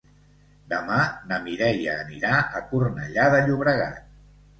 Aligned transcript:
Demà 0.69 0.95
na 1.31 1.37
Mireia 1.47 1.97
anirà 2.05 2.31
a 2.61 2.63
Cornellà 2.71 3.27
de 3.35 3.43
Llobregat. 3.49 4.01